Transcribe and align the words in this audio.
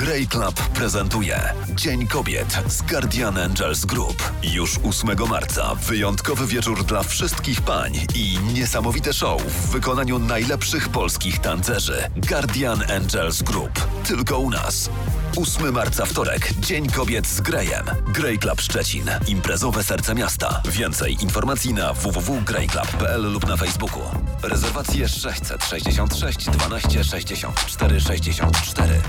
Grey 0.00 0.26
Club 0.26 0.54
prezentuje 0.54 1.54
Dzień 1.74 2.06
Kobiet 2.06 2.58
z 2.68 2.82
Guardian 2.82 3.38
Angels 3.38 3.84
Group. 3.84 4.32
Już 4.42 4.78
8 4.84 5.28
marca 5.28 5.74
wyjątkowy 5.74 6.46
wieczór 6.46 6.84
dla 6.84 7.02
wszystkich 7.02 7.62
pań 7.62 7.92
i 8.14 8.38
niesamowite 8.54 9.12
show 9.12 9.42
w 9.42 9.70
wykonaniu 9.70 10.18
najlepszych 10.18 10.88
polskich 10.88 11.38
tancerzy. 11.38 12.10
Guardian 12.16 12.82
Angels 12.90 13.42
Group. 13.42 13.88
Tylko 14.06 14.38
u 14.38 14.50
nas. 14.50 14.90
8 15.36 15.72
marca 15.72 16.06
wtorek. 16.06 16.52
Dzień 16.60 16.86
Kobiet 16.86 17.26
z 17.26 17.40
Greyem. 17.40 17.86
Grey 18.06 18.38
Club 18.38 18.60
Szczecin. 18.60 19.10
Imprezowe 19.26 19.84
serce 19.84 20.14
miasta. 20.14 20.62
Więcej 20.68 21.16
informacji 21.22 21.74
na 21.74 21.92
www.greyclub.pl 21.92 23.32
lub 23.32 23.48
na 23.48 23.56
Facebooku. 23.56 24.02
Rezerwacje 24.42 25.08
666 25.08 26.50
12 26.50 27.04
64 27.04 28.00
64. 28.00 29.02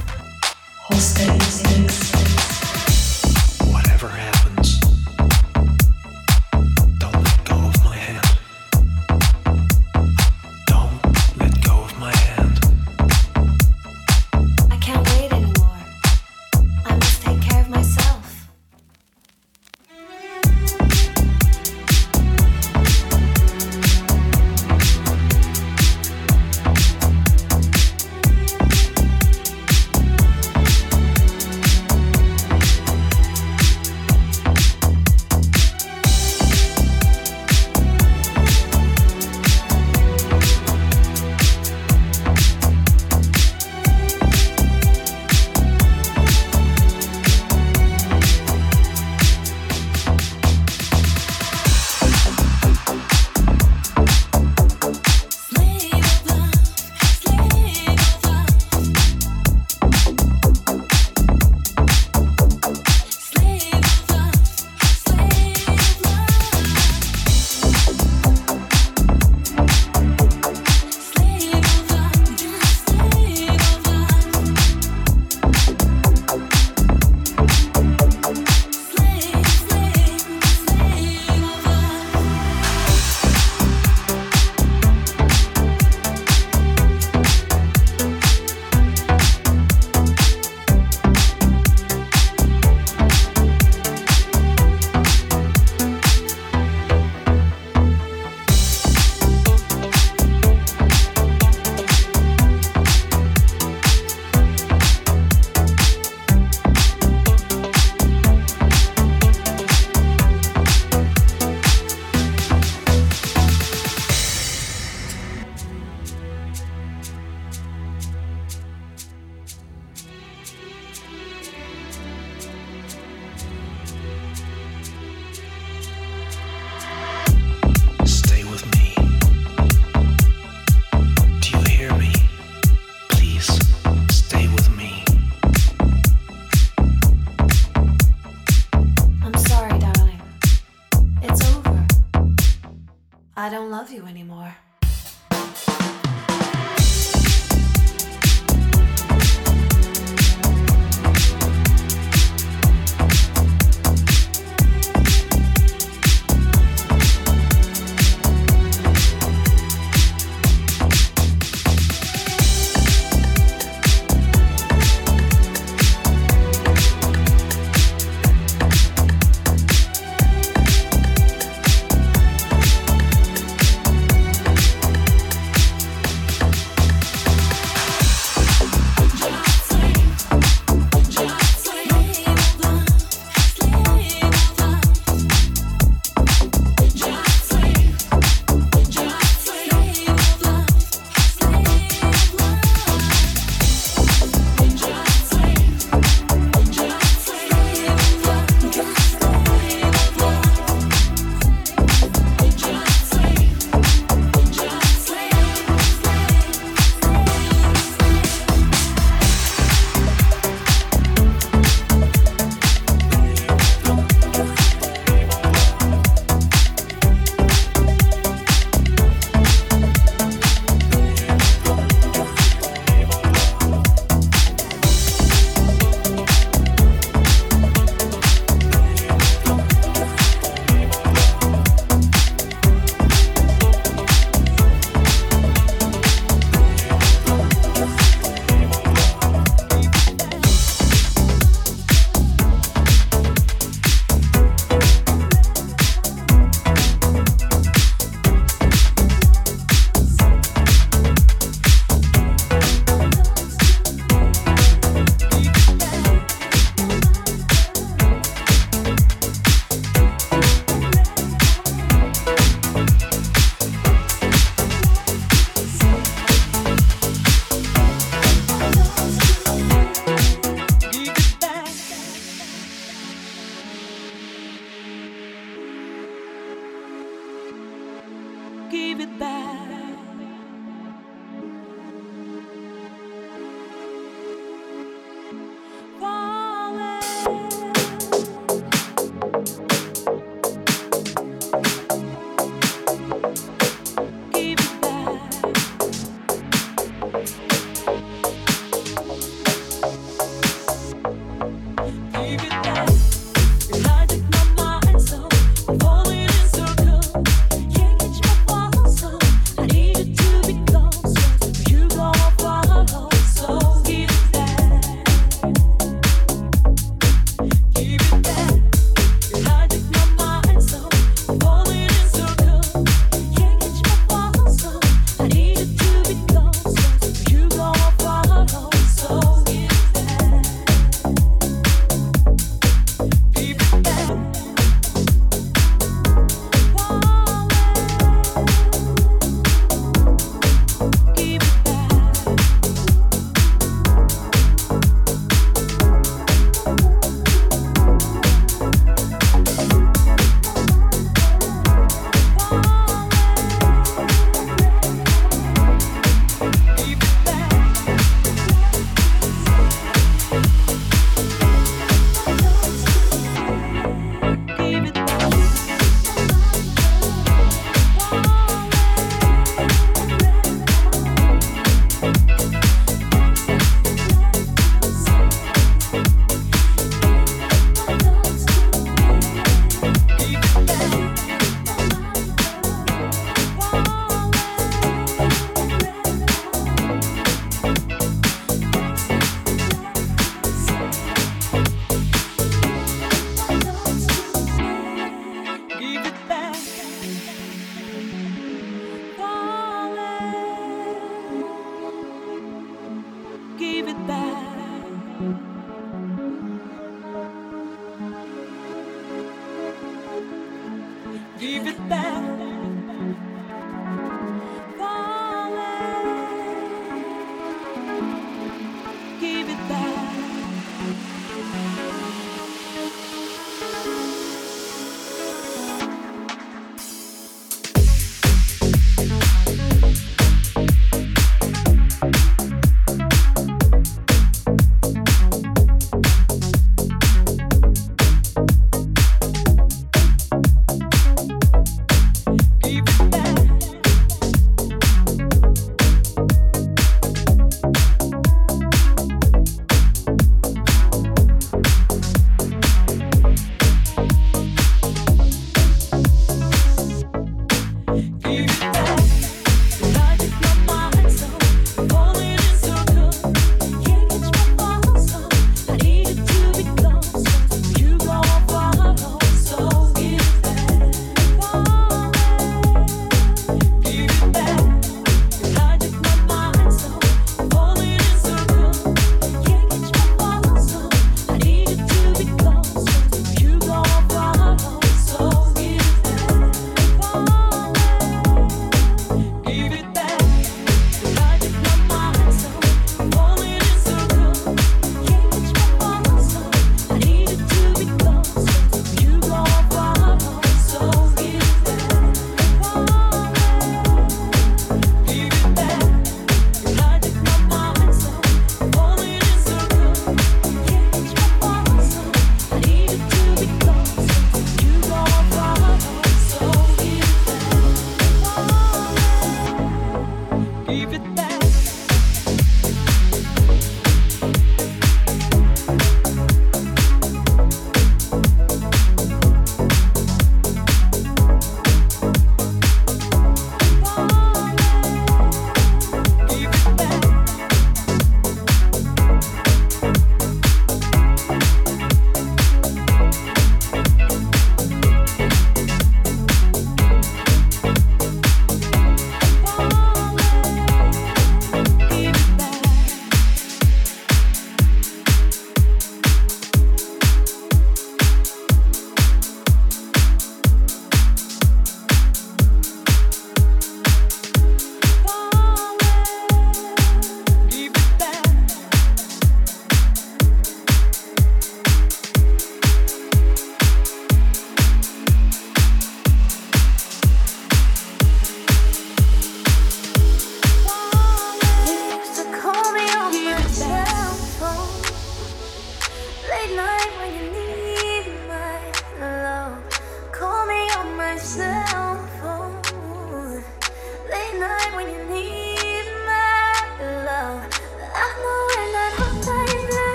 Whatever 0.91 2.18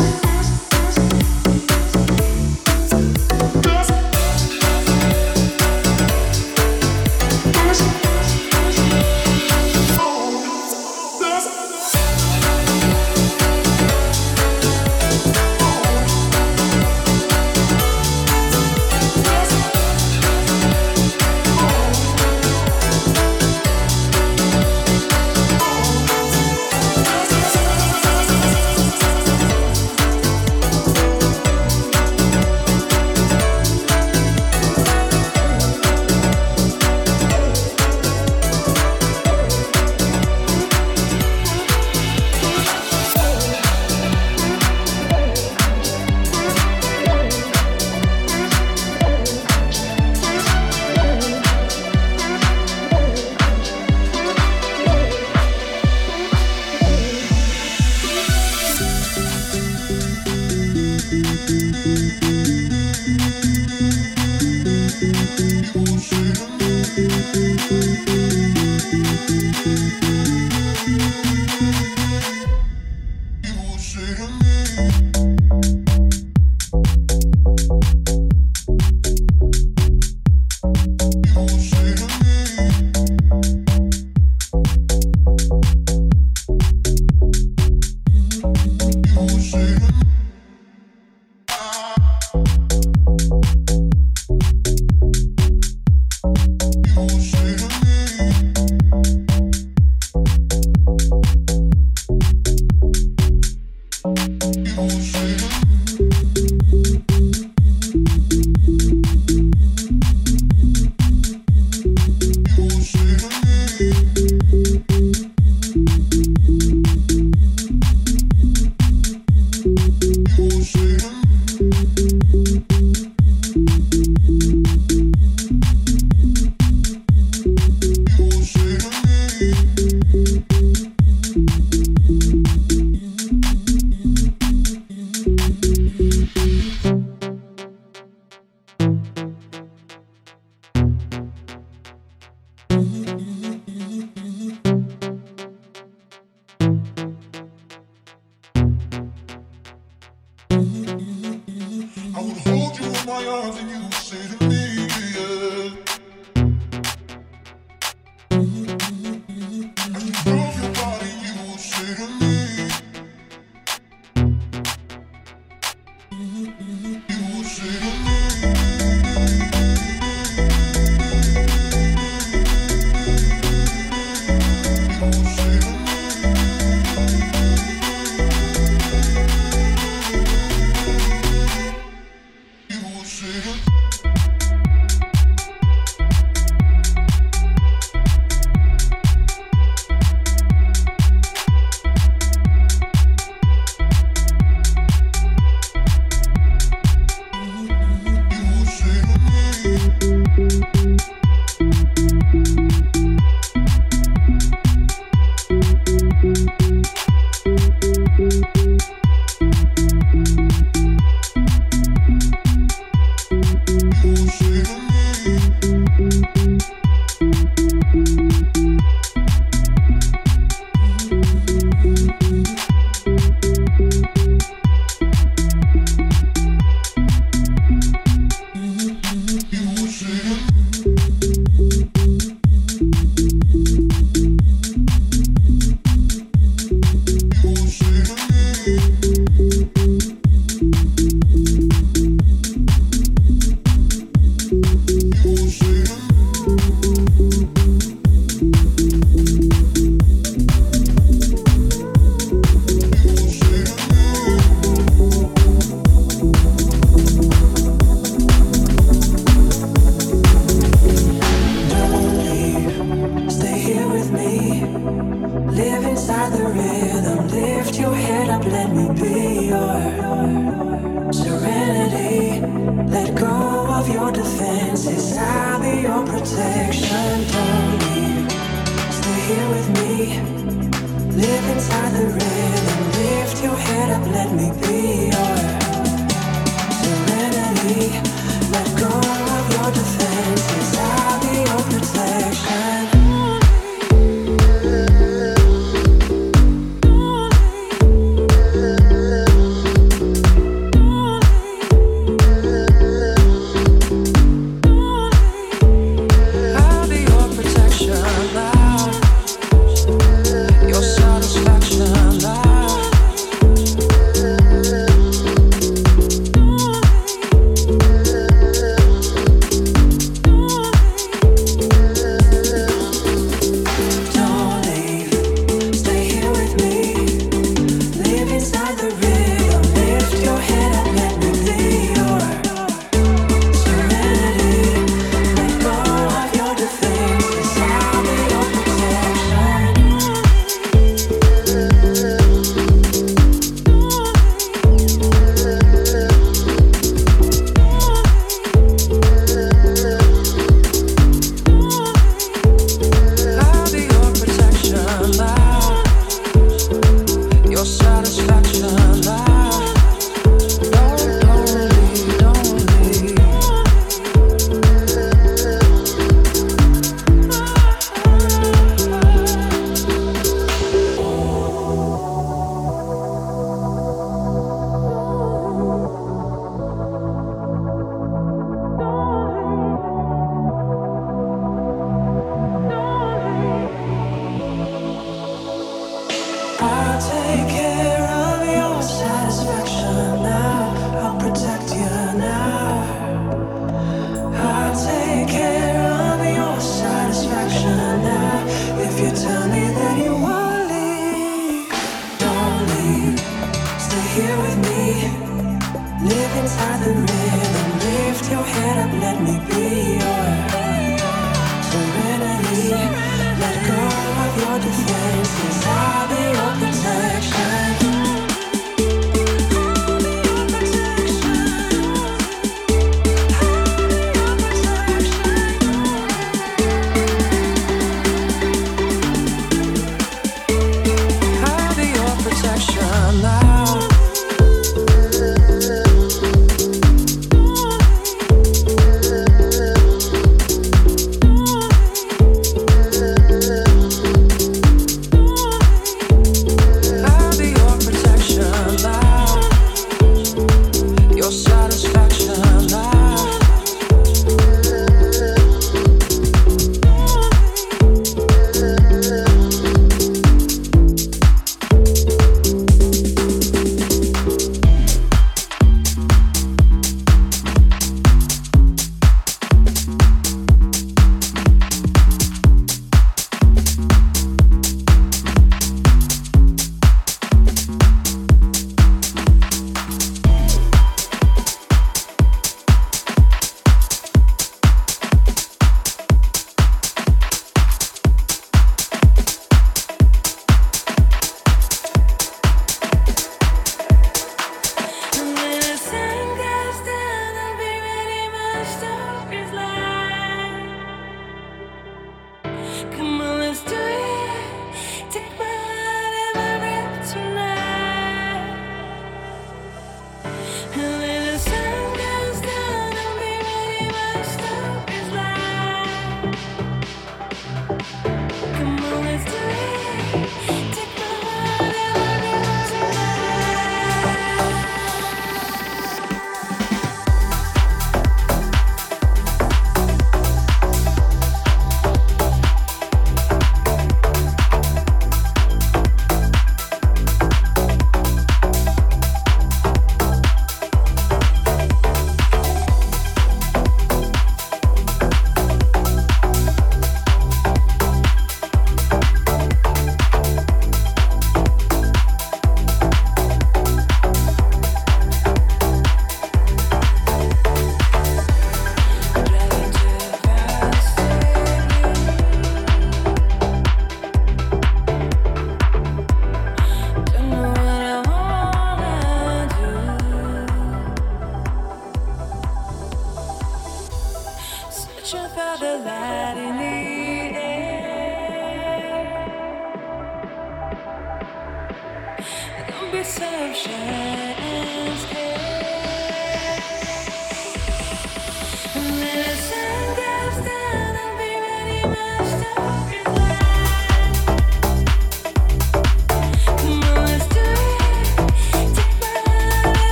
eyes 0.00 0.23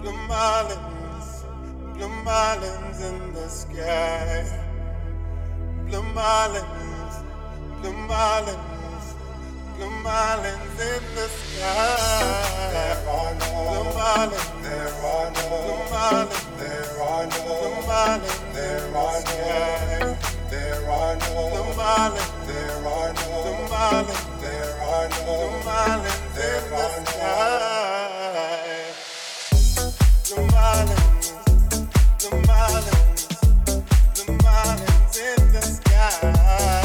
blue 0.00 0.12
marlins, 0.28 1.44
blue 1.94 2.08
marlins 2.24 3.00
in 3.08 3.34
the 3.34 3.48
sky. 3.48 4.44
Blue 5.86 6.02
marlins, 6.16 7.14
blue 7.80 7.92
marlins, 8.08 9.06
blue 9.76 9.90
marlins 10.04 10.78
in 10.90 11.02
the 11.16 11.28
sky. 11.28 12.70
There 12.72 13.02
are 13.08 13.34
no 13.40 13.48
blue 13.68 13.90
marlins, 13.98 14.48
there 14.62 14.94
are 15.12 15.30
no 15.36 15.42
blue 15.64 15.84
marlins, 15.92 16.44
there 16.58 17.02
are 17.02 17.26
no 17.26 17.40
blue 17.60 17.78
marlins, 17.90 18.54
there 18.54 18.96
are 18.96 19.20
no. 19.24 19.40
There 20.50 20.90
are 20.90 21.14
no 21.14 21.30
blue 21.50 21.72
marlins, 21.78 22.46
there 22.46 22.78
are 22.84 23.12
no 23.14 23.26
blue 23.42 23.62
marlins, 23.68 24.40
there 24.40 24.74
are 24.82 25.08
no 25.08 25.18
blue 25.24 25.54
marlins 25.68 26.34
in 26.34 26.70
the 26.70 26.86
sky. 27.06 27.89
Blue 32.28 32.42
marlins, 32.42 33.28
blue 34.14 34.36
marlins 34.38 35.16
in 35.16 35.52
the 35.52 35.62
sky. 35.62 36.79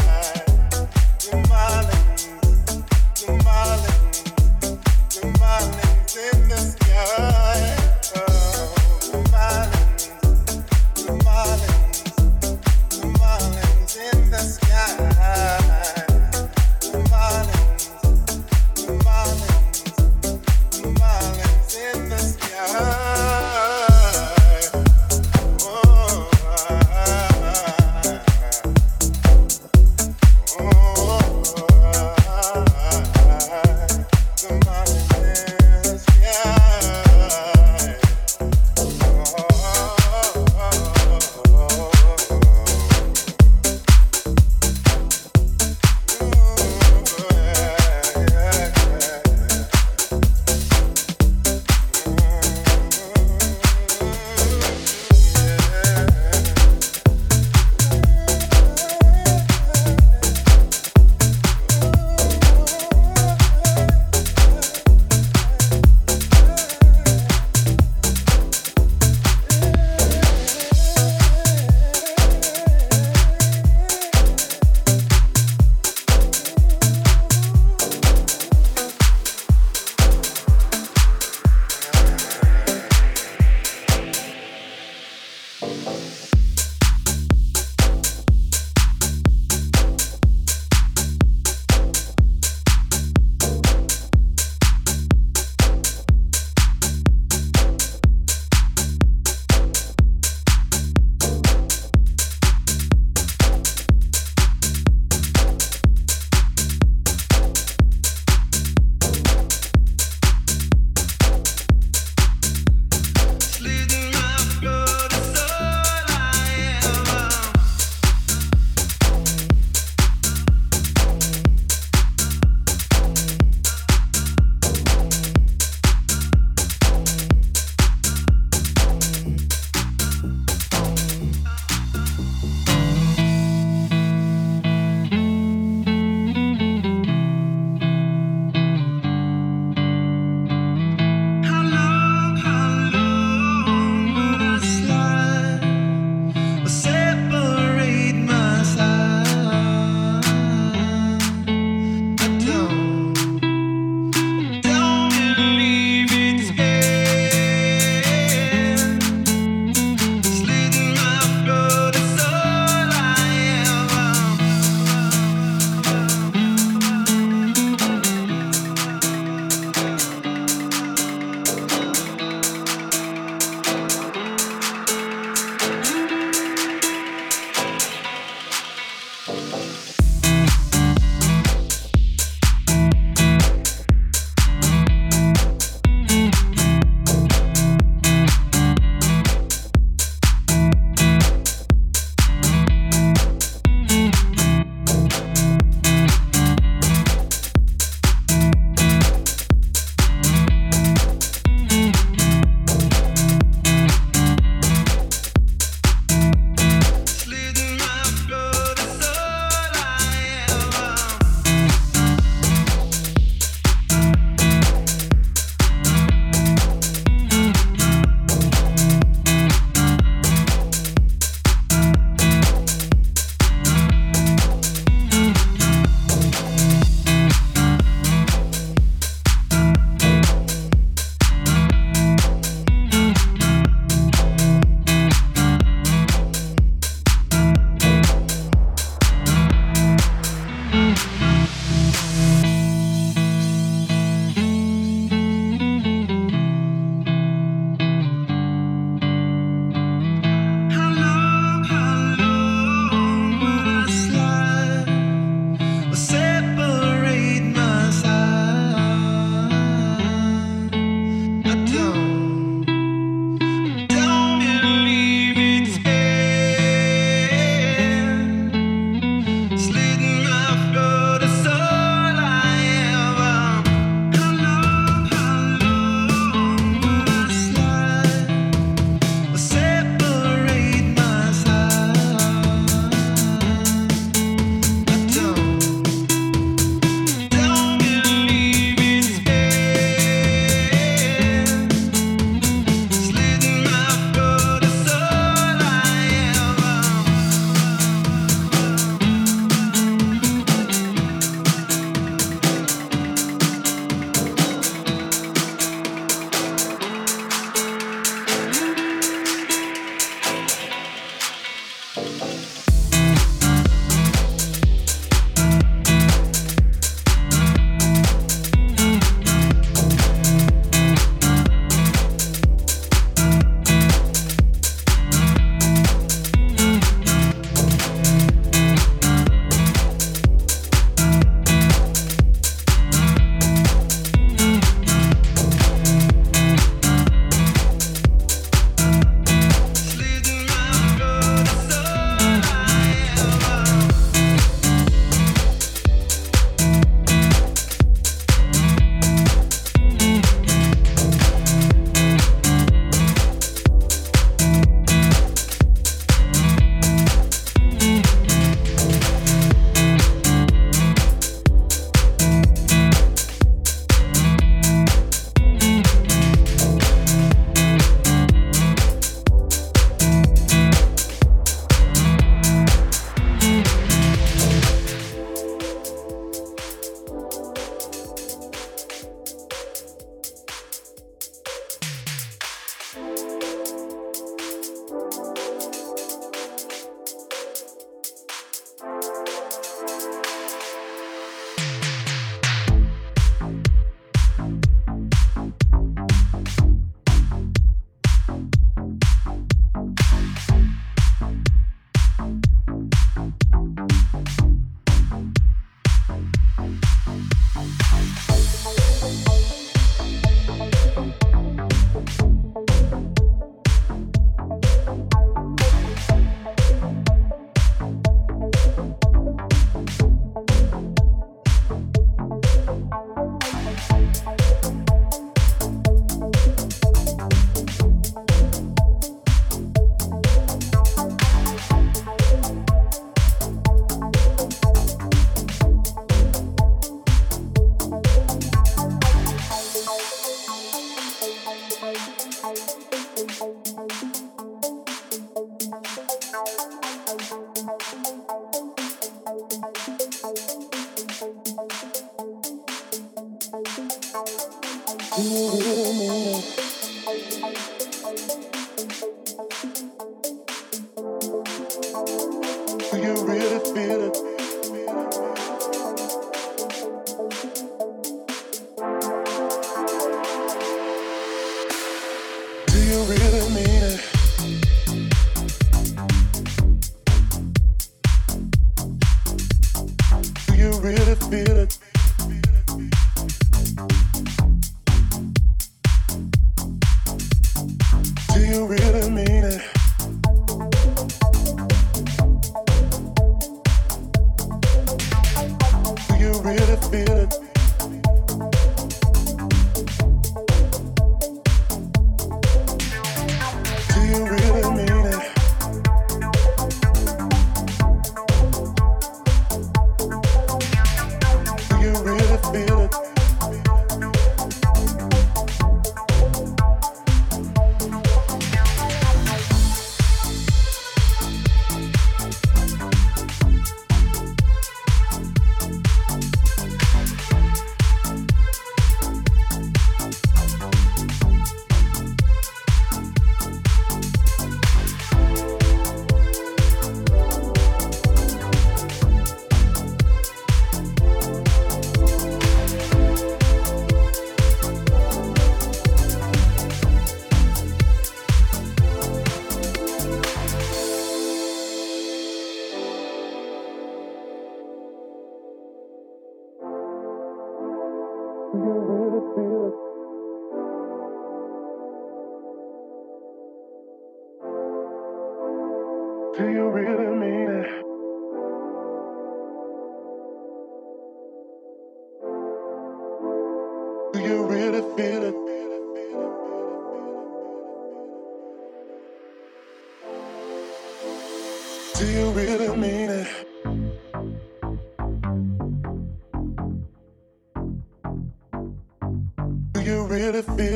really 590.26 590.42
feel 590.42 590.75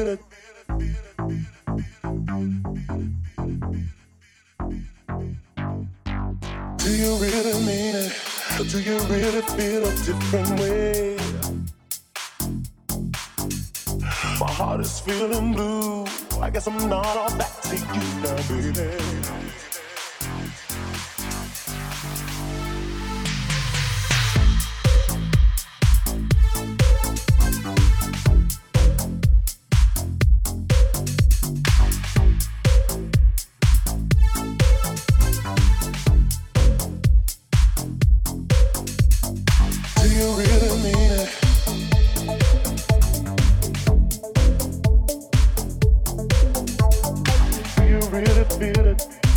My 48.20 48.26
heart 48.34 48.52
is 48.52 48.58
feeling 48.58 49.29